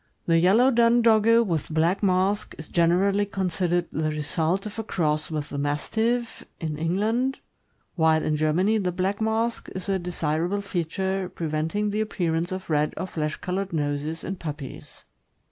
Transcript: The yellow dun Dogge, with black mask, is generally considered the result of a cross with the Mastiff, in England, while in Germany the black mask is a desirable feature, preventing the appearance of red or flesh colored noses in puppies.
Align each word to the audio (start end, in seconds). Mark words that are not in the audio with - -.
The 0.25 0.39
yellow 0.39 0.71
dun 0.71 1.03
Dogge, 1.03 1.45
with 1.45 1.71
black 1.71 2.01
mask, 2.01 2.55
is 2.57 2.69
generally 2.69 3.23
considered 3.27 3.85
the 3.91 4.09
result 4.09 4.65
of 4.65 4.79
a 4.79 4.83
cross 4.83 5.29
with 5.29 5.49
the 5.49 5.59
Mastiff, 5.59 6.43
in 6.59 6.75
England, 6.75 7.37
while 7.93 8.23
in 8.23 8.35
Germany 8.35 8.79
the 8.79 8.91
black 8.91 9.21
mask 9.21 9.69
is 9.75 9.87
a 9.89 9.99
desirable 9.99 10.61
feature, 10.61 11.29
preventing 11.29 11.91
the 11.91 12.01
appearance 12.01 12.51
of 12.51 12.67
red 12.71 12.95
or 12.97 13.05
flesh 13.05 13.35
colored 13.35 13.73
noses 13.73 14.23
in 14.23 14.37
puppies. 14.37 15.03